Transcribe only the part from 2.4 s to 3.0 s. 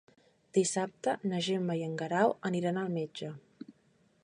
aniran al